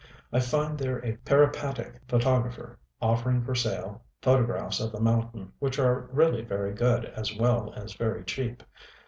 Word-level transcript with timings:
I 0.33 0.39
find 0.39 0.79
there 0.79 0.97
a 1.05 1.17
peripatetic 1.17 2.01
photographer 2.07 2.79
offering 3.03 3.43
for 3.43 3.53
sale 3.53 4.03
photographs 4.19 4.79
of 4.79 4.91
the 4.91 4.99
mountain 4.99 5.53
which 5.59 5.77
are 5.77 6.09
really 6.11 6.41
very 6.43 6.73
good 6.73 7.05
as 7.05 7.37
well 7.37 7.71
as 7.75 7.93
very 7.93 8.23
cheap.... 8.23 8.63